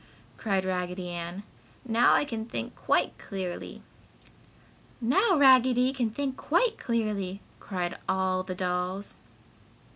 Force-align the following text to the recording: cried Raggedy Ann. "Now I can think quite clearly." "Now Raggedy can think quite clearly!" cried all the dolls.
cried 0.35 0.65
Raggedy 0.65 1.09
Ann. 1.09 1.43
"Now 1.85 2.15
I 2.15 2.25
can 2.25 2.47
think 2.47 2.75
quite 2.75 3.15
clearly." 3.19 3.83
"Now 4.99 5.37
Raggedy 5.37 5.93
can 5.93 6.09
think 6.09 6.35
quite 6.37 6.79
clearly!" 6.79 7.39
cried 7.59 7.99
all 8.09 8.41
the 8.41 8.55
dolls. 8.55 9.19